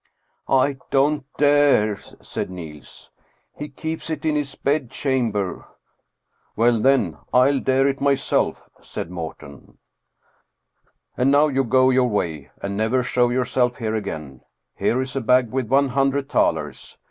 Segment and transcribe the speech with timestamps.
[0.49, 3.11] I don't dare," said Niels,"
[3.59, 5.63] he keeps it in his bed cham ber.""
[6.55, 9.77] Well, then, I'll dare it myself," said Morten."
[11.17, 14.41] And now, go your way, and never show yourself here again.
[14.75, 16.97] Here is a bag with one hundred thalers.